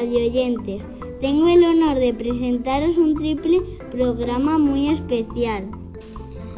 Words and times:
radioyentes. 0.00 0.86
Tengo 1.20 1.48
el 1.48 1.64
honor 1.64 1.98
de 1.98 2.12
presentaros 2.12 2.98
un 2.98 3.14
triple 3.14 3.62
programa 3.90 4.58
muy 4.58 4.88
especial. 4.88 5.64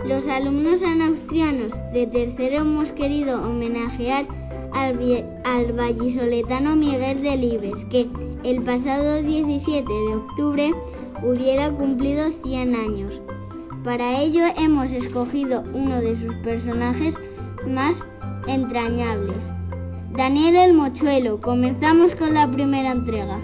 Los 0.05 0.27
alumnos 0.29 0.83
anaustrianos 0.83 1.73
de 1.93 2.07
tercero 2.07 2.63
hemos 2.63 2.93
querido 2.93 3.43
homenajear 3.43 4.27
al, 4.73 4.99
al 5.45 5.73
vallisoletano 5.73 6.77
Miguel 6.77 7.23
Delibes, 7.23 7.85
que 7.87 8.09
el 8.45 8.63
pasado 8.63 9.23
17 9.23 9.85
de 9.85 10.15
octubre 10.15 10.75
hubiera 11.25 11.71
cumplido 11.71 12.31
100 12.45 12.75
años. 12.75 13.21
Para 13.85 14.21
ello 14.21 14.43
hemos 14.57 14.93
escogido 14.93 15.65
uno 15.73 16.01
de 16.01 16.17
sus 16.17 16.35
personajes 16.37 17.15
más 17.67 18.01
entrañables, 18.47 19.53
Daniel 20.13 20.57
el 20.57 20.73
Mochuelo. 20.73 21.39
Comenzamos 21.39 22.15
con 22.15 22.33
la 22.35 22.49
primera 22.49 22.93
entrega. 22.93 23.39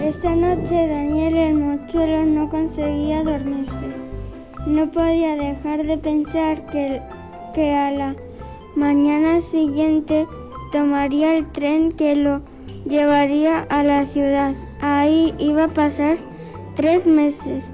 Esta 0.00 0.34
noche 0.36 0.86
Daniel 0.88 1.36
el 1.36 1.54
Mochuelo 1.54 2.24
no 2.24 2.48
conseguía 2.48 3.24
dormirse. 3.24 3.86
No 4.66 4.90
podía 4.90 5.34
dejar 5.34 5.84
de 5.84 5.98
pensar 5.98 6.64
que, 6.66 7.74
a 7.74 7.90
la 7.90 8.14
mañana 8.76 9.40
siguiente 9.40 10.26
tomaría 10.70 11.36
el 11.36 11.50
tren 11.50 11.90
que 11.92 12.14
lo 12.14 12.40
llevaría 12.86 13.62
a 13.70 13.82
la 13.82 14.06
ciudad. 14.06 14.54
Ahí 14.80 15.34
iba 15.38 15.64
a 15.64 15.68
pasar 15.68 16.16
tres 16.76 17.06
meses 17.06 17.72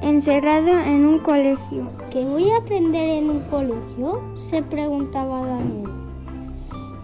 encerrado 0.00 0.70
en 0.70 1.04
un 1.06 1.18
colegio. 1.18 1.97
¿Qué 2.10 2.24
voy 2.24 2.48
a 2.48 2.56
aprender 2.56 3.06
en 3.06 3.28
un 3.28 3.40
colegio? 3.50 4.22
se 4.34 4.62
preguntaba 4.62 5.46
Daniel. 5.46 5.90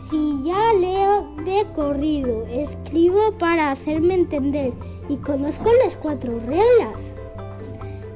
Si 0.09 0.43
ya 0.45 0.73
leo 0.73 1.27
de 1.45 1.67
corrido, 1.75 2.47
escribo 2.47 3.33
para 3.39 3.71
hacerme 3.71 4.15
entender 4.15 4.73
y 5.11 5.17
conozco 5.17 5.71
las 5.85 5.95
cuatro 5.97 6.41
reglas. 6.47 7.15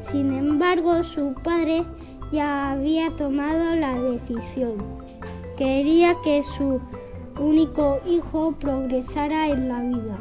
Sin 0.00 0.32
embargo, 0.32 1.02
su 1.02 1.34
padre 1.44 1.84
ya 2.32 2.70
había 2.70 3.14
tomado 3.16 3.76
la 3.76 4.00
decisión. 4.00 4.76
Quería 5.58 6.16
que 6.24 6.42
su 6.42 6.80
único 7.38 8.00
hijo 8.06 8.52
progresara 8.52 9.48
en 9.48 9.68
la 9.68 9.80
vida 9.80 10.18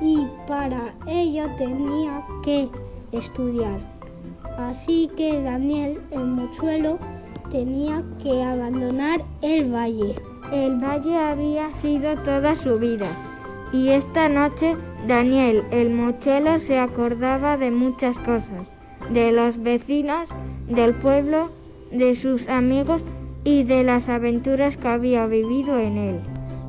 y 0.00 0.28
para 0.46 0.94
ello 1.08 1.46
tenía 1.58 2.24
que 2.44 2.68
estudiar. 3.10 3.91
Así 4.58 5.10
que 5.16 5.42
Daniel, 5.42 6.00
el 6.10 6.24
mochuelo, 6.24 6.98
tenía 7.50 8.02
que 8.22 8.42
abandonar 8.42 9.22
el 9.42 9.72
valle. 9.72 10.14
El 10.52 10.78
valle 10.78 11.16
había 11.18 11.72
sido 11.72 12.14
toda 12.16 12.54
su 12.54 12.78
vida 12.78 13.06
y 13.72 13.88
esta 13.88 14.28
noche 14.28 14.76
Daniel, 15.08 15.62
el 15.70 15.90
mochuelo, 15.90 16.58
se 16.58 16.78
acordaba 16.78 17.56
de 17.56 17.70
muchas 17.70 18.18
cosas, 18.18 18.66
de 19.10 19.32
los 19.32 19.62
vecinos, 19.62 20.28
del 20.68 20.94
pueblo, 20.94 21.48
de 21.90 22.14
sus 22.14 22.48
amigos 22.48 23.00
y 23.44 23.64
de 23.64 23.82
las 23.82 24.08
aventuras 24.08 24.76
que 24.76 24.88
había 24.88 25.26
vivido 25.26 25.78
en 25.78 25.96
él. 25.96 26.20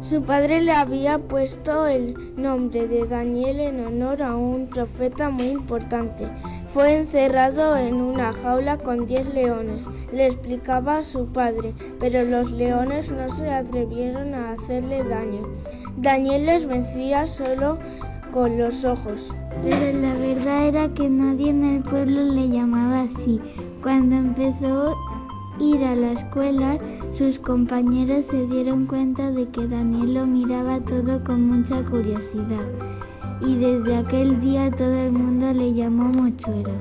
Su 0.01 0.23
padre 0.23 0.61
le 0.61 0.71
había 0.71 1.19
puesto 1.19 1.87
el 1.87 2.15
nombre 2.35 2.87
de 2.87 3.05
Daniel 3.05 3.59
en 3.59 3.85
honor 3.85 4.23
a 4.23 4.35
un 4.35 4.67
profeta 4.67 5.29
muy 5.29 5.47
importante. 5.47 6.25
Fue 6.73 6.97
encerrado 6.97 7.77
en 7.77 8.01
una 8.01 8.33
jaula 8.33 8.79
con 8.79 9.05
diez 9.05 9.31
leones, 9.31 9.87
le 10.11 10.25
explicaba 10.25 10.97
a 10.97 11.03
su 11.03 11.27
padre, 11.27 11.71
pero 11.99 12.23
los 12.23 12.51
leones 12.51 13.11
no 13.11 13.29
se 13.29 13.47
atrevieron 13.47 14.33
a 14.33 14.53
hacerle 14.53 15.03
daño. 15.03 15.47
Daniel 15.97 16.47
les 16.47 16.65
vencía 16.65 17.27
solo 17.27 17.77
con 18.31 18.57
los 18.57 18.83
ojos. 18.85 19.31
Pero 19.61 19.99
la 19.99 20.15
verdad 20.15 20.67
era 20.67 20.89
que 20.95 21.07
nadie 21.07 21.51
en 21.51 21.63
el 21.63 21.83
pueblo 21.83 22.23
le 22.23 22.49
llamaba 22.49 23.01
así. 23.01 23.39
Cuando 23.83 24.15
empezó 24.15 24.97
ir 25.59 25.83
a 25.83 25.93
la 25.93 26.13
escuela, 26.13 26.79
sus 27.11 27.37
compañeros 27.37 28.25
se 28.25 28.47
dieron 28.47 28.87
cuenta 28.87 29.29
de 29.29 29.47
que 29.49 29.67
Daniel 29.67 30.15
lo 30.15 30.25
miraba 30.25 30.79
todo 30.79 31.23
con 31.23 31.47
mucha 31.47 31.83
curiosidad 31.83 32.92
y 33.45 33.55
desde 33.55 33.97
aquel 33.97 34.39
día 34.39 34.71
todo 34.71 34.93
el 34.93 35.11
mundo 35.11 35.51
le 35.53 35.73
llamó 35.73 36.05
Mochuelo. 36.05 36.71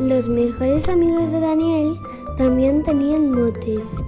Los 0.00 0.28
mejores 0.28 0.88
amigos 0.88 1.32
de 1.32 1.40
Daniel 1.40 1.96
también 2.36 2.82
tenían 2.82 3.30
motes. 3.30 4.04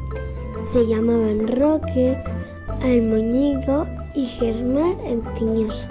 Se 0.56 0.86
llamaban 0.86 1.46
Roque, 1.48 2.22
el 2.84 3.02
Moñigo 3.02 3.86
y 4.14 4.26
Germán 4.26 4.96
el 5.06 5.22
Tiñoso. 5.34 5.88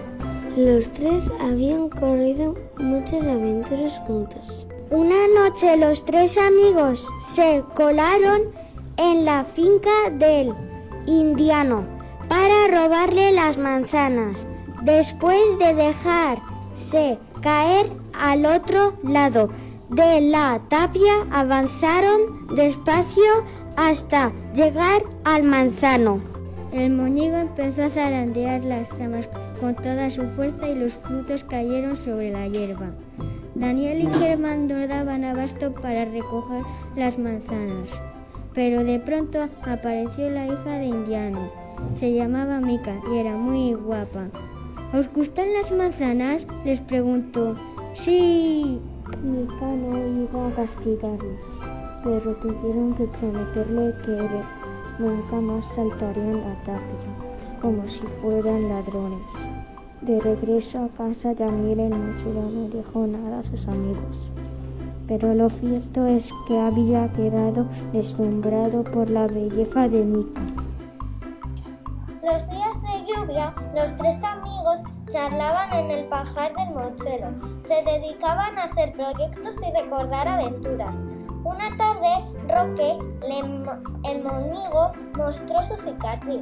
Los 0.57 0.91
tres 0.91 1.31
habían 1.39 1.89
corrido 1.89 2.55
muchas 2.77 3.25
aventuras 3.25 3.97
juntos. 4.05 4.67
Una 4.91 5.27
noche 5.39 5.75
los 5.77 6.05
tres 6.05 6.37
amigos 6.37 7.07
se 7.19 7.63
colaron 7.73 8.41
en 8.97 9.25
la 9.25 9.43
finca 9.43 10.09
del 10.11 10.53
indiano 11.07 11.83
para 12.29 12.67
robarle 12.67 13.31
las 13.33 13.57
manzanas. 13.57 14.47
Después 14.85 15.57
de 15.57 15.73
dejarse 15.73 17.17
caer 17.41 17.87
al 18.13 18.45
otro 18.45 18.93
lado 19.01 19.49
de 19.89 20.21
la 20.21 20.61
tapia, 20.69 21.25
avanzaron 21.31 22.55
despacio 22.55 23.23
hasta 23.77 24.31
llegar 24.53 25.01
al 25.23 25.41
manzano. 25.41 26.19
El 26.71 26.91
moñigo 26.91 27.35
empezó 27.35 27.85
a 27.85 27.89
zarandear 27.89 28.63
las 28.63 28.87
ramas 28.99 29.27
con 29.59 29.73
toda 29.75 30.11
su 30.11 30.27
fuerza 30.27 30.69
y 30.69 30.75
los 30.75 30.93
frutos 30.93 31.43
cayeron 31.43 31.95
sobre 31.95 32.29
la 32.29 32.47
hierba. 32.47 32.91
Daniel 33.55 34.03
y 34.03 34.19
Germán 34.19 34.67
no 34.67 34.87
daban 34.87 35.23
abasto 35.23 35.73
para 35.73 36.05
recoger 36.05 36.61
las 36.95 37.17
manzanas, 37.17 37.89
pero 38.53 38.83
de 38.83 38.99
pronto 38.99 39.49
apareció 39.63 40.29
la 40.29 40.45
hija 40.45 40.77
de 40.77 40.85
Indiano. 40.85 41.49
Se 41.95 42.13
llamaba 42.13 42.59
Mica 42.59 42.95
y 43.11 43.17
era 43.17 43.35
muy 43.35 43.73
guapa. 43.73 44.27
¿Os 44.95 45.11
gustan 45.11 45.51
las 45.51 45.73
manzanas? 45.73 46.47
les 46.63 46.79
preguntó. 46.79 47.53
Sí. 47.93 48.79
Mica 49.23 49.67
no 49.83 49.91
iba 50.23 50.47
a 50.47 50.51
castigarles, 50.51 51.43
pero 52.01 52.33
tuvieron 52.35 52.93
que 52.93 53.03
prometerle 53.17 53.93
que 54.05 54.17
nunca 55.03 55.35
más 55.41 55.65
saltarían 55.75 56.39
a 56.49 56.55
tapia, 56.63 57.11
como 57.61 57.85
si 57.89 58.03
fueran 58.21 58.69
ladrones. 58.69 59.27
De 59.99 60.21
regreso 60.21 60.85
a 60.85 60.89
casa, 60.97 61.33
Daniel 61.33 61.89
no 61.89 62.69
dejó 62.69 63.05
nada 63.05 63.39
a 63.39 63.43
sus 63.43 63.67
amigos. 63.67 64.17
Pero 65.09 65.33
lo 65.33 65.49
cierto 65.49 66.07
es 66.07 66.29
que 66.47 66.57
había 66.57 67.11
quedado 67.11 67.67
deslumbrado 67.91 68.85
por 68.85 69.09
la 69.09 69.27
belleza 69.27 69.89
de 69.89 70.03
Mica. 70.05 70.41
Los 72.23 72.49
días 72.49 72.74
lluvia, 73.05 73.53
los 73.73 73.95
tres 73.97 74.23
amigos 74.23 74.79
charlaban 75.11 75.71
en 75.73 75.91
el 75.91 76.05
pajar 76.05 76.53
del 76.55 76.69
mochuelo. 76.71 77.27
Se 77.67 77.83
dedicaban 77.83 78.57
a 78.57 78.63
hacer 78.63 78.93
proyectos 78.93 79.55
y 79.65 79.71
recordar 79.71 80.27
aventuras. 80.27 80.95
Una 81.43 81.77
tarde, 81.77 82.25
Roque, 82.47 82.97
el 84.03 84.23
moñigo, 84.23 84.91
mostró 85.15 85.63
su 85.63 85.75
cicatriz. 85.75 86.41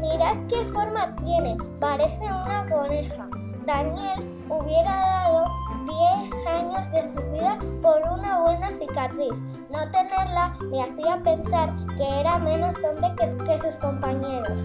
Mirad 0.00 0.36
qué 0.48 0.64
forma 0.72 1.14
tiene, 1.16 1.56
parece 1.78 2.24
una 2.24 2.66
coneja. 2.70 3.28
Daniel 3.66 4.20
hubiera 4.48 4.96
dado 4.96 5.44
10 5.84 6.46
años 6.46 6.90
de 6.92 7.12
su 7.12 7.20
vida 7.30 7.58
por 7.82 8.00
una 8.10 8.40
buena 8.40 8.70
cicatriz. 8.78 9.34
No 9.70 9.90
tenerla 9.90 10.56
le 10.70 10.80
hacía 10.80 11.20
pensar 11.22 11.70
que 11.98 12.20
era 12.20 12.38
menos 12.38 12.74
hombre 12.82 13.14
que, 13.16 13.44
que 13.44 13.60
sus 13.60 13.74
compañeros. 13.76 14.64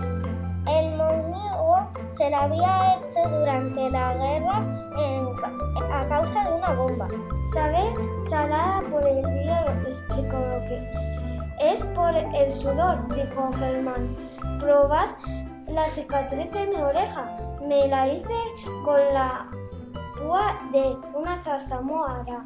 El 0.65 0.92
se 2.17 2.29
la 2.29 2.43
había 2.43 2.95
hecho 2.95 3.29
durante 3.29 3.89
la 3.89 4.13
guerra 4.13 4.83
a 5.91 6.07
causa 6.07 6.43
de 6.43 6.55
una 6.55 6.73
bomba. 6.73 7.07
Saber 7.53 7.93
salada 8.29 8.81
por 8.89 9.07
el 9.07 9.21
día 9.23 9.65
explicó 9.87 10.37
que 10.67 11.03
es 11.59 11.83
por 11.95 12.15
el 12.15 12.53
sudor, 12.53 13.07
dijo 13.15 13.51
Germán. 13.53 14.15
Probad 14.59 15.09
la 15.67 15.85
cicatriz 15.85 16.51
de 16.51 16.67
mi 16.67 16.75
oreja. 16.75 17.37
Me 17.67 17.87
la 17.87 18.07
hice 18.07 18.33
con 18.83 18.99
la 19.13 19.47
púa 20.17 20.59
de 20.71 20.97
una 21.13 21.41
zarzamora 21.43 22.45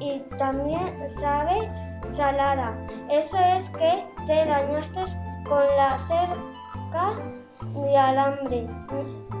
y 0.00 0.20
también 0.38 1.08
sabe 1.08 1.70
salada. 2.04 2.74
Eso 3.10 3.38
es 3.38 3.70
que 3.70 4.04
te 4.26 4.44
dañaste 4.44 5.04
con 5.48 5.64
la 5.76 5.98
cerca 6.08 7.12
de 7.82 7.96
alambre 7.96 8.66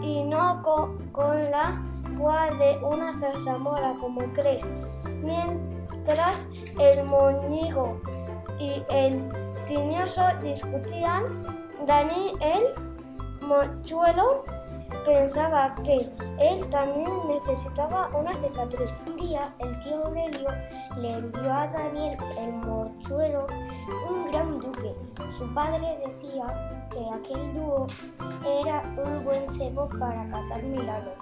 y 0.02 0.24
no 0.24 0.62
con, 1.12 1.50
la 1.50 1.80
púa 2.16 2.46
de 2.58 2.78
una 2.84 3.18
zarzamora 3.20 3.94
como 4.00 4.20
crees. 4.34 4.64
Mientras 5.22 6.46
el 6.78 7.04
moñigo 7.06 8.00
y 8.58 8.82
el 8.90 9.22
tiñoso 9.66 10.22
discutían, 10.42 11.44
Daniel 11.86 12.36
el 12.40 13.46
mochuelo 13.46 14.44
pensaba 15.04 15.74
que 15.84 16.10
él 16.40 16.68
también 16.70 17.10
necesitaba 17.28 18.08
una 18.14 18.34
cicatriz. 18.34 18.92
Un 19.06 19.16
día 19.16 19.42
el 19.58 19.80
tío 19.80 20.04
Aurelio 20.06 20.48
le 20.98 21.12
envió 21.12 21.52
a 21.52 21.66
Daniel 21.68 22.16
el 22.38 22.52
mochuelo. 22.52 23.46
Su 25.30 25.52
padre 25.52 25.98
decía 26.06 26.88
que 26.90 27.10
aquel 27.10 27.54
dúo 27.54 27.86
era 28.44 28.82
un 28.96 29.24
buen 29.24 29.58
cebo 29.58 29.88
para 29.98 30.28
cazar 30.30 30.62
milagros. 30.62 31.18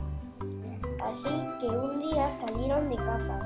Así 1.03 1.31
que 1.61 1.69
un 1.69 2.01
día 2.01 2.31
salieron 2.31 2.89
de 2.91 2.97
caza. 2.97 3.41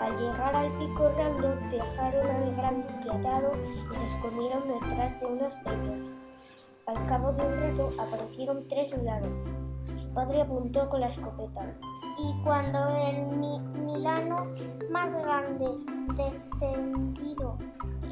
Al 0.00 0.16
llegar 0.18 0.54
al 0.54 0.70
pico 0.78 1.10
redondo 1.16 1.54
dejaron 1.70 2.26
al 2.26 2.56
gran 2.56 2.82
duque 2.82 3.10
atado 3.10 3.52
y 3.54 3.94
se 3.94 4.06
escondieron 4.06 4.62
detrás 4.68 5.18
de 5.20 5.26
unos 5.26 5.54
peces. 5.56 6.12
Al 6.86 7.06
cabo 7.06 7.32
de 7.32 7.46
un 7.46 7.60
rato 7.60 7.90
aparecieron 8.00 8.68
tres 8.68 8.90
soldados. 8.90 9.32
Su 9.96 10.12
padre 10.14 10.42
apuntó 10.42 10.88
con 10.88 11.00
la 11.00 11.08
escopeta. 11.08 11.74
Y 12.18 12.42
cuando 12.44 12.88
el 12.88 13.26
mi 13.36 13.58
Milano 13.84 14.46
más 14.90 15.12
grande 15.16 15.66
descendido, 16.16 17.58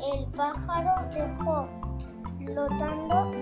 el 0.02 0.26
pájaro 0.32 1.08
dejó 1.12 1.68
flotando 2.44 3.32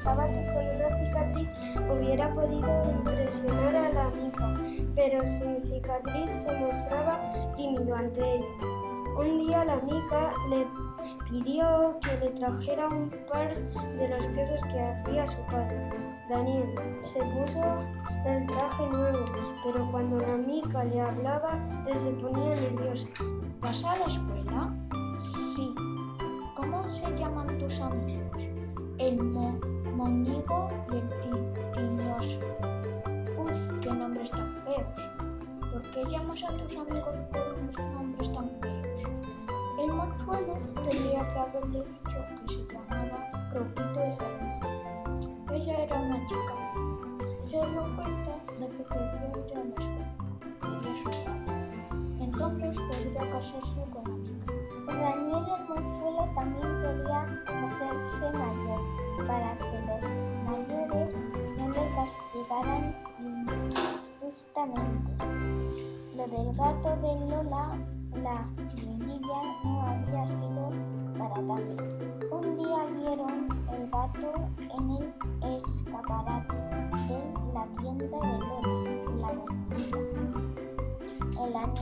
pensaba 0.00 0.26
que 0.28 0.46
con 0.46 0.64
una 0.66 0.96
cicatriz 0.96 1.50
hubiera 1.92 2.32
podido 2.32 2.90
impresionar 2.90 3.76
a 3.76 3.88
la 3.90 4.04
amiga, 4.06 4.58
pero 4.94 5.26
sin 5.26 5.62
cicatriz 5.62 6.30
se 6.30 6.58
mostraba 6.58 7.20
tímido 7.54 7.94
ante 7.94 8.36
ella. 8.36 8.46
Un 9.18 9.46
día 9.46 9.62
la 9.66 9.74
amiga 9.74 10.32
le 10.48 10.66
pidió 11.28 11.98
que 12.00 12.16
le 12.16 12.30
trajera 12.30 12.88
un 12.88 13.10
par 13.30 13.54
de 13.54 14.08
los 14.08 14.26
quesos 14.28 14.62
que 14.72 14.80
hacía 14.80 15.26
su 15.26 15.36
padre. 15.50 15.78
Daniel 16.30 16.74
se 17.02 17.18
puso 17.18 17.60
el 18.24 18.46
traje 18.46 18.86
nuevo, 18.86 19.26
pero 19.62 19.86
cuando 19.90 20.16
la 20.16 20.32
amiga 20.32 20.84
le 20.84 20.98
hablaba, 20.98 21.58
él 21.86 22.00
se 22.00 22.10
ponía 22.12 22.54
nervioso. 22.54 23.06
¿Vas 23.60 23.84
a 23.84 23.96
la 23.98 24.06
escuela? 24.06 24.74
Sí. 25.54 25.74
¿Cómo 26.56 26.88
se 26.88 27.14
llaman 27.18 27.58
tus 27.58 27.78
amigos? 27.80 28.48
El 28.98 29.22
mo 29.22 29.58
Monigo 30.00 30.70
y 30.90 30.94
el 30.94 31.08
ti 31.20 31.28
Tiñoso. 31.74 32.40
Uf, 33.36 33.80
qué 33.82 33.92
nombres 33.92 34.30
tan 34.30 34.48
feos. 34.64 34.94
¿Por 35.70 35.82
qué 35.90 36.06
llamas 36.10 36.42
a 36.42 36.56
tus 36.56 36.74
amigos 36.74 37.16
por 37.30 37.54
unos 37.60 37.78
nombres 37.92 38.32
tan 38.32 38.50
feos? 38.62 39.28
El 39.78 39.92
mochuelo 39.92 40.54
tendría 40.88 41.20
que 41.30 41.38
haberle 41.38 41.84
dicho 41.84 42.18
que 42.46 42.54
se 42.54 42.66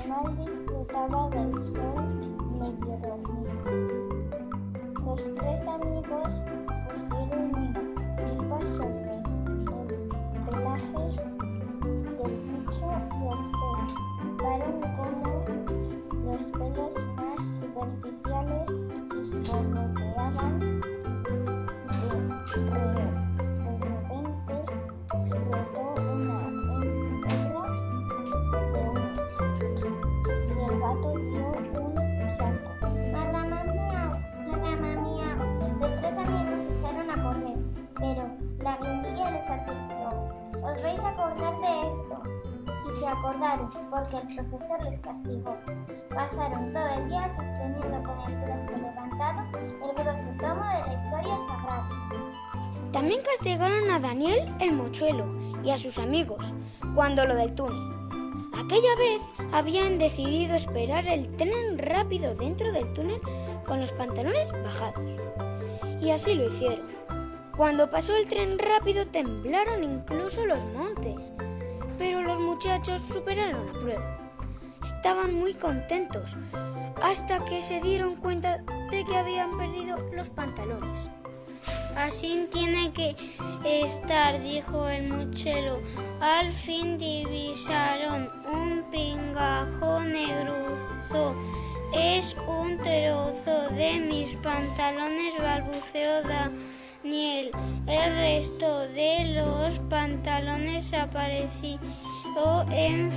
Animal 0.09 0.37
disfrutaba 0.37 1.29
del 1.29 1.59
sol 1.59 2.08
profesor 44.45 44.83
les 44.85 44.99
castigó. 45.01 45.57
Pasaron 46.11 46.73
todo 46.73 46.89
el 46.97 47.09
día 47.09 47.29
sosteniendo 47.31 48.03
con 48.03 48.31
el 48.31 48.37
brazo 48.39 48.73
levantado 48.77 49.59
el 49.59 49.95
grosso 49.95 50.29
tomo 50.39 50.65
de 50.65 50.87
la 50.87 50.95
historia 50.95 51.39
sagrada. 51.49 51.89
También 52.93 53.21
castigaron 53.23 53.91
a 53.91 53.99
Daniel 53.99 54.55
el 54.61 54.73
mochuelo 54.73 55.27
y 55.65 55.71
a 55.71 55.79
sus 55.79 55.99
amigos 55.99 56.53
cuando 56.95 57.25
lo 57.25 57.35
del 57.35 57.55
túnel. 57.55 57.77
Aquella 58.55 58.97
vez 58.97 59.23
habían 59.53 59.99
decidido 59.99 60.55
esperar 60.55 61.07
el 61.07 61.29
tren 61.37 61.79
rápido 61.79 62.35
dentro 62.35 62.73
del 62.73 62.93
túnel 62.95 63.21
con 63.67 63.81
los 63.81 63.93
pantalones 63.93 64.53
bajados. 64.53 65.21
Y 66.01 66.11
así 66.11 66.35
lo 66.35 66.47
hicieron. 66.47 66.87
Cuando 67.57 67.91
pasó 67.91 68.15
el 68.15 68.29
tren 68.29 68.59
rápido 68.59 69.07
temblaron 69.09 69.83
incluso 69.83 70.47
los 70.47 70.65
montes. 70.67 71.33
Pero 71.99 72.23
los 72.23 72.39
muchachos 72.41 73.03
superaron 73.03 73.67
la 73.67 73.73
prueba. 73.81 74.28
Estaban 74.85 75.35
muy 75.35 75.55
contentos 75.55 76.37
hasta 77.03 77.45
que 77.45 77.63
se 77.63 77.81
dieron 77.81 78.17
cuenta 78.17 78.59
de 78.91 79.05
que 79.05 79.17
habían 79.17 79.57
perdido 79.57 79.97
los 80.13 80.29
pantalones. 80.31 81.11
Así 81.97 82.49
tiene 82.53 82.93
que 82.93 83.17
estar, 83.65 84.41
dijo 84.43 84.89
el 84.89 85.09
mochuelo. 85.09 85.81
Al 86.21 86.51
fin 86.53 86.97
divisaron 86.97 88.31
un 88.53 88.85
pingajo 88.91 90.01
negruzo. 90.01 91.35
Es 91.93 92.37
un 92.47 92.79
trozo 92.79 93.69
de 93.75 93.99
mis 94.01 94.37
pantalones, 94.37 95.35
balbuceó 95.39 96.23
Daniel. 96.23 97.51
El 97.87 98.15
resto 98.15 98.81
de 98.89 99.35
los 99.35 99.79
pantalones 99.91 100.93
apareció 100.93 101.81
en 102.71 103.11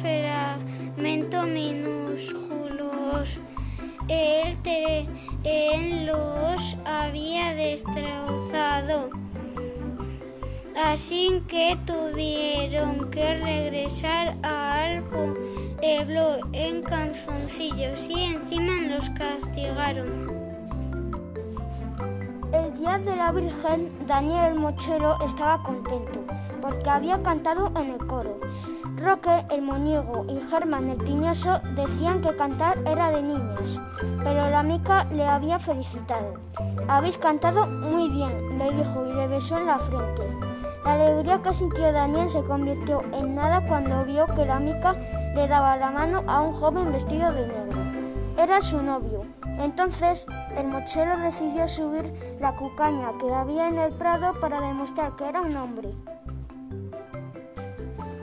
que 11.52 11.78
tuvieron 11.86 13.12
que 13.12 13.36
regresar 13.36 14.38
al 14.42 15.04
pueblo 15.04 16.38
en 16.54 16.82
canzoncillos 16.82 18.08
y 18.08 18.24
encima 18.24 18.72
los 18.88 19.10
castigaron. 19.10 20.28
El 22.54 22.74
día 22.76 23.00
de 23.00 23.18
la 23.18 23.34
Virgen, 23.34 23.92
Daniel 24.08 24.54
el 24.54 24.60
mochuelo 24.60 25.18
estaba 25.26 25.62
contento 25.64 26.22
porque 26.62 26.90
había 26.90 27.22
cantado 27.22 27.70
en 27.76 27.90
el 27.90 28.08
coro. 28.08 28.40
Roque 28.96 29.44
el 29.50 29.62
moñigo 29.62 30.26
y 30.30 30.40
Germán 30.50 30.90
el 30.90 31.04
tiñoso 31.04 31.60
decían 31.76 32.22
que 32.22 32.34
cantar 32.38 32.78
era 32.86 33.12
de 33.12 33.24
niñas, 33.24 33.82
pero 34.24 34.50
la 34.50 34.64
mica 34.64 35.04
le 35.12 35.28
había 35.28 35.60
felicitado. 35.60 36.36
Habéis 36.88 37.18
cantado 37.18 37.68
muy 37.68 38.08
bien, 38.08 38.58
le 38.58 38.72
dijo 38.72 39.06
y 39.06 39.14
le 39.16 39.28
besó 39.28 39.58
en 39.58 39.66
la 39.66 39.80
frente. 39.80 40.51
La 40.84 40.94
alegría 40.94 41.42
que 41.42 41.54
sintió 41.54 41.92
Daniel 41.92 42.30
se 42.30 42.42
convirtió 42.44 43.02
en 43.14 43.36
nada 43.36 43.62
cuando 43.68 44.04
vio 44.06 44.26
que 44.28 44.46
la 44.46 44.60
mica 44.60 44.94
le 45.36 45.48
daba 45.48 45.78
la 45.78 45.92
mano 45.92 46.24
a 46.28 46.42
un 46.42 46.54
joven 46.54 46.92
vestido 46.92 47.32
de 47.32 47.48
negro. 47.48 47.80
Era 48.38 48.62
su 48.62 48.82
novio. 48.82 49.26
Entonces 49.60 50.26
el 50.58 50.68
mochero 50.68 51.18
decidió 51.18 51.68
subir 51.68 52.12
la 52.40 52.56
cucaña 52.56 53.12
que 53.20 53.32
había 53.32 53.68
en 53.68 53.78
el 53.78 53.94
prado 53.94 54.34
para 54.40 54.60
demostrar 54.60 55.16
que 55.16 55.26
era 55.26 55.42
un 55.42 55.56
hombre. 55.56 55.90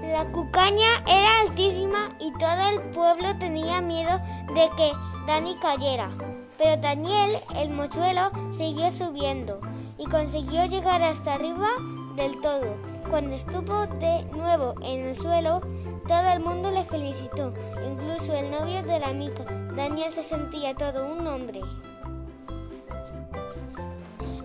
La 0.03 0.25
cucaña 0.33 1.03
era 1.07 1.41
altísima 1.43 2.11
y 2.19 2.33
todo 2.39 2.69
el 2.71 2.81
pueblo 2.91 3.39
tenía 3.39 3.81
miedo 3.81 4.19
de 4.55 4.69
que 4.77 4.93
Dani 5.27 5.55
cayera. 5.57 6.09
Pero 6.57 6.81
Daniel, 6.81 7.39
el 7.55 7.71
mochuelo, 7.71 8.33
siguió 8.51 8.91
subiendo 8.91 9.61
y 9.97 10.07
consiguió 10.07 10.67
llegar 10.67 11.03
hasta 11.03 11.35
arriba 11.35 11.69
del 12.19 12.41
todo. 12.41 12.77
Cuando 13.09 13.37
estuvo 13.37 13.87
de 14.01 14.25
nuevo 14.33 14.75
en 14.83 15.07
el 15.07 15.17
suelo, 15.17 15.61
todo 16.09 16.33
el 16.33 16.41
mundo 16.41 16.71
le 16.71 16.85
felicitó, 16.85 17.55
incluso 17.87 18.35
el 18.35 18.51
novio 18.51 18.83
de 18.83 18.99
la 18.99 19.13
mica. 19.13 19.45
Daniel 19.77 20.11
se 20.11 20.25
sentía 20.25 20.75
todo 20.75 21.07
un 21.07 21.25
hombre. 21.27 21.61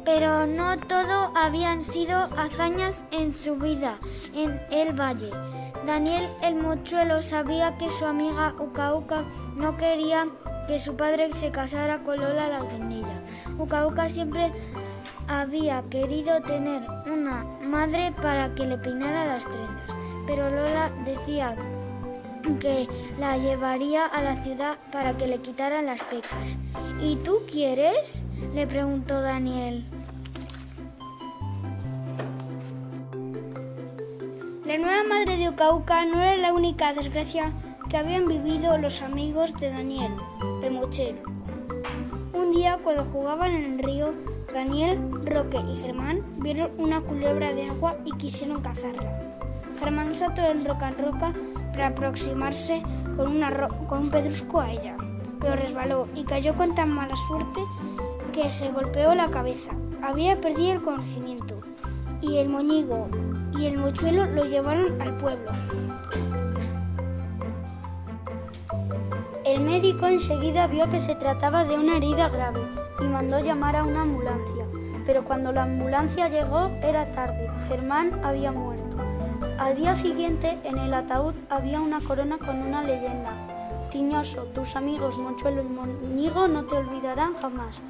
Pero 0.06 0.46
no 0.46 0.78
todo 0.78 1.32
habían 1.36 1.82
sido 1.82 2.30
hazañas 2.38 3.04
en 3.12 3.34
su 3.34 3.56
vida 3.56 3.98
en 4.36 4.62
el 4.70 4.94
valle. 4.94 5.32
Daniel 5.88 6.30
el 6.44 6.56
mochuelo 6.56 7.24
sabía 7.24 7.76
que 7.80 7.90
su 7.98 8.06
amiga 8.06 8.54
Uca 8.60 9.24
no 9.56 9.76
quería 9.78 10.28
que 10.68 10.80
su 10.80 10.96
padre 10.96 11.34
se 11.34 11.50
casara 11.50 12.04
con 12.04 12.20
Lola 12.22 12.50
la 12.50 12.58
alquendilla. 12.60 13.20
Uca 13.58 13.88
Uca 13.88 14.08
siempre 14.08 14.52
había 15.28 15.84
querido 15.90 16.42
tener 16.42 16.82
una 17.12 17.46
madre 17.62 18.12
para 18.22 18.54
que 18.56 18.66
le 18.66 18.78
peinara 18.78 19.26
las 19.26 19.44
trenzas, 19.44 19.90
pero 20.28 20.50
Lola 20.50 20.92
decía 21.06 21.56
que 22.60 22.88
la 23.20 23.38
llevaría 23.38 24.06
a 24.06 24.22
la 24.22 24.44
ciudad 24.44 24.78
para 24.92 25.14
que 25.18 25.28
le 25.28 25.40
quitaran 25.40 25.86
las 25.86 26.04
pecas. 26.04 26.58
¿Y 27.02 27.16
tú 27.18 27.40
quieres? 27.50 28.26
le 28.54 28.68
preguntó 28.68 29.22
Daniel. 29.22 29.86
La 34.66 34.78
nueva 34.78 35.04
madre 35.04 35.38
de 35.38 35.50
Ucauca 35.50 36.06
no 36.06 36.22
era 36.22 36.38
la 36.38 36.54
única 36.54 36.94
desgracia 36.94 37.52
que 37.90 37.98
habían 37.98 38.28
vivido 38.28 38.78
los 38.78 39.02
amigos 39.02 39.54
de 39.60 39.70
Daniel, 39.70 40.12
el 40.64 40.72
mochero. 40.72 41.20
Un 42.34 42.52
día, 42.52 42.80
cuando 42.84 43.06
jugaban 43.06 43.52
en 43.52 43.74
el 43.74 43.80
río, 43.80 44.14
Daniel, 44.54 45.00
Roque 45.26 45.58
y 45.58 45.78
Germán 45.78 46.22
vieron 46.38 46.70
una 46.78 47.02
culebra 47.02 47.54
de 47.54 47.70
agua 47.70 47.96
y 48.06 48.12
quisieron 48.18 48.62
cazarla. 48.62 49.12
Germán 49.80 50.14
saltó 50.14 50.44
en 50.44 50.64
roca 50.64 50.90
en 50.90 50.98
roca 51.00 51.34
para 51.72 51.88
aproximarse 51.88 52.84
con, 53.18 53.42
con 53.88 54.00
un 54.04 54.10
pedrusco 54.12 54.60
a 54.60 54.72
ella, 54.72 54.96
pero 55.40 55.56
resbaló 55.56 56.08
y 56.16 56.24
cayó 56.24 56.54
con 56.54 56.76
tan 56.76 56.94
mala 56.94 57.16
suerte 57.28 57.62
que 58.32 58.52
se 58.52 58.72
golpeó 58.72 59.16
la 59.16 59.28
cabeza. 59.28 59.72
Había 60.04 60.40
perdido 60.40 60.74
el 60.74 60.82
conocimiento 60.84 61.60
y 62.22 62.38
el 62.38 62.50
moñigo 62.50 63.08
y 63.58 63.66
el 63.66 63.80
mochuelo 63.80 64.26
lo 64.28 64.46
llevaron 64.46 65.02
al 65.02 65.18
pueblo. 65.18 65.52
El 69.46 69.62
médico 69.62 70.06
enseguida 70.06 70.68
vio 70.68 70.88
que 70.92 71.00
se 71.00 71.16
trataba 71.16 71.66
de 71.66 71.76
una 71.76 71.98
herida 71.98 72.30
grave 72.30 72.83
y 73.00 73.04
mandó 73.04 73.40
llamar 73.40 73.76
a 73.76 73.84
una 73.84 74.02
ambulancia. 74.02 74.66
Pero 75.06 75.24
cuando 75.24 75.52
la 75.52 75.64
ambulancia 75.64 76.30
llegó 76.30 76.70
era 76.82 77.12
tarde. 77.12 77.48
Germán 77.68 78.20
había 78.24 78.52
muerto. 78.52 78.98
Al 79.58 79.76
día 79.76 79.96
siguiente 79.96 80.58
en 80.64 80.78
el 80.78 80.94
ataúd 80.94 81.34
había 81.50 81.82
una 81.82 82.00
corona 82.02 82.38
con 82.38 82.62
una 82.62 82.84
leyenda. 82.84 83.32
Tiñoso, 83.92 84.44
tus 84.56 84.76
amigos 84.76 85.18
Mochuelo 85.18 85.62
y 85.62 85.68
Moñigo 85.68 86.48
no 86.48 86.66
te 86.66 86.76
olvidarán 86.76 87.36
jamás. 87.36 87.82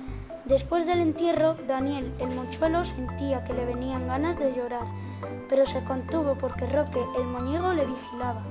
Después 0.45 0.85
del 0.85 0.99
entierro, 0.99 1.55
Daniel, 1.67 2.13
el 2.19 2.35
mochuelo, 2.35 2.83
sentía 2.83 3.45
que 3.45 3.53
le 3.53 3.63
venían 3.63 4.07
ganas 4.07 4.37
de 4.37 4.53
llorar, 4.53 4.85
pero 5.47 5.65
se 5.65 5.81
contuvo 5.85 6.35
porque 6.35 6.65
Roque, 6.65 6.99
el 7.17 7.23
moñigo, 7.27 7.73
le 7.73 7.85
vigilaba. 7.85 8.43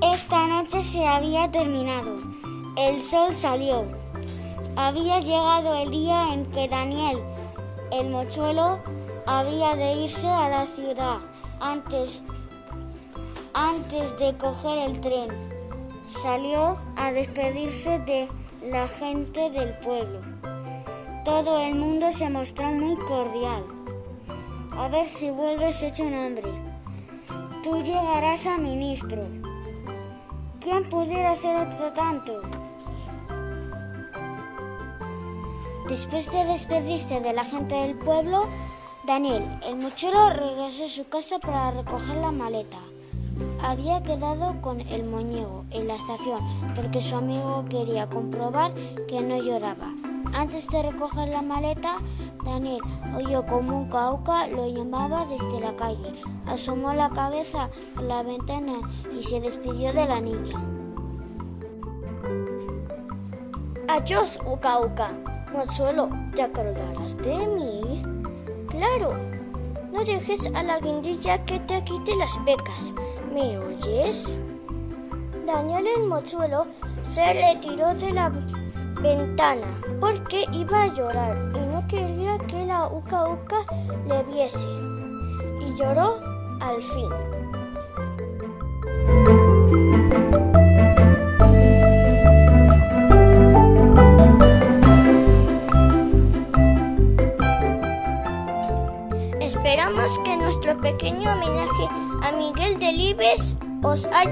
Esta 0.00 0.46
noche 0.46 0.82
se 0.82 1.06
había 1.06 1.50
terminado. 1.50 2.33
El 2.76 3.00
sol 3.00 3.36
salió. 3.36 3.84
Había 4.74 5.20
llegado 5.20 5.74
el 5.76 5.92
día 5.92 6.34
en 6.34 6.44
que 6.50 6.66
Daniel, 6.66 7.22
el 7.92 8.10
mochuelo, 8.10 8.80
había 9.26 9.76
de 9.76 9.92
irse 10.02 10.26
a 10.26 10.48
la 10.48 10.66
ciudad 10.66 11.18
antes, 11.60 12.20
antes 13.52 14.18
de 14.18 14.36
coger 14.38 14.90
el 14.90 15.00
tren. 15.00 15.28
Salió 16.20 16.76
a 16.96 17.12
despedirse 17.12 18.00
de 18.00 18.28
la 18.68 18.88
gente 18.88 19.50
del 19.50 19.74
pueblo. 19.78 20.20
Todo 21.24 21.60
el 21.60 21.76
mundo 21.76 22.10
se 22.10 22.28
mostró 22.28 22.66
muy 22.66 22.96
cordial. 22.96 23.64
A 24.76 24.88
ver 24.88 25.06
si 25.06 25.30
vuelves 25.30 25.80
hecho 25.80 26.02
un 26.02 26.14
hombre. 26.14 26.50
Tú 27.62 27.80
llegarás 27.84 28.44
a 28.48 28.58
ministro. 28.58 29.22
¿Quién 30.60 30.88
pudiera 30.88 31.32
hacer 31.32 31.56
otro 31.68 31.92
tanto? 31.92 32.53
Después 35.88 36.32
de 36.32 36.44
despedirse 36.46 37.20
de 37.20 37.34
la 37.34 37.44
gente 37.44 37.74
del 37.74 37.94
pueblo, 37.94 38.46
Daniel, 39.06 39.44
el 39.62 39.76
mochero, 39.76 40.30
regresó 40.30 40.84
a 40.84 40.88
su 40.88 41.06
casa 41.08 41.38
para 41.38 41.72
recoger 41.72 42.16
la 42.16 42.32
maleta. 42.32 42.78
Había 43.62 44.02
quedado 44.02 44.60
con 44.62 44.80
el 44.80 45.04
moñigo 45.04 45.66
en 45.70 45.88
la 45.88 45.96
estación 45.96 46.40
porque 46.74 47.02
su 47.02 47.16
amigo 47.16 47.66
quería 47.68 48.08
comprobar 48.08 48.72
que 49.08 49.20
no 49.20 49.36
lloraba. 49.36 49.92
Antes 50.34 50.66
de 50.68 50.84
recoger 50.84 51.28
la 51.28 51.42
maleta, 51.42 51.98
Daniel 52.44 52.80
oyó 53.14 53.44
como 53.46 53.76
un 53.76 53.88
cauca 53.90 54.46
lo 54.46 54.66
llamaba 54.66 55.26
desde 55.26 55.60
la 55.60 55.76
calle. 55.76 56.12
Asomó 56.46 56.94
la 56.94 57.10
cabeza 57.10 57.68
a 57.96 58.02
la 58.02 58.22
ventana 58.22 58.80
y 59.18 59.22
se 59.22 59.38
despidió 59.38 59.92
de 59.92 60.06
la 60.06 60.20
niña. 60.20 60.60
Adiós, 63.88 64.38
Uca 64.46 64.78
Uca. 65.54 65.64
Mozuelo, 65.66 66.08
¿te 66.34 66.42
acordarás 66.42 67.16
de 67.18 67.46
mí? 67.46 68.02
Claro. 68.68 69.14
No 69.92 70.04
dejes 70.04 70.46
a 70.54 70.62
la 70.64 70.80
guindilla 70.80 71.44
que 71.44 71.60
te 71.60 71.82
quite 71.84 72.16
las 72.16 72.44
becas. 72.44 72.92
¿Me 73.32 73.58
oyes? 73.58 74.34
Daniel 75.46 75.86
el 75.96 76.04
mochuelo 76.04 76.66
se 77.02 77.32
retiró 77.32 77.94
de 77.94 78.10
la 78.10 78.32
ventana 79.00 79.66
porque 80.00 80.44
iba 80.52 80.82
a 80.82 80.94
llorar 80.94 81.36
y 81.54 81.58
no 81.58 81.86
quería 81.86 82.38
que 82.38 82.66
la 82.66 82.88
uca 82.88 83.28
uca 83.28 83.60
le 84.08 84.22
viese. 84.24 84.66
Y 85.60 85.78
lloró 85.78 86.18
al 86.60 86.82
fin. 86.82 87.43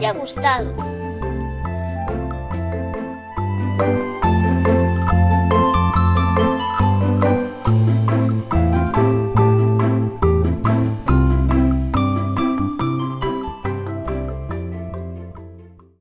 Que 0.02 0.91